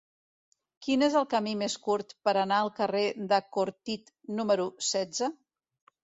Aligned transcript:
Quin 0.85 1.05
és 1.07 1.17
el 1.19 1.25
camí 1.33 1.51
més 1.57 1.73
curt 1.83 2.15
per 2.27 2.33
anar 2.43 2.57
al 2.61 2.71
carrer 2.79 3.03
de 3.33 3.39
Cortit 3.57 4.09
número 4.39 4.65
setze? 4.89 5.29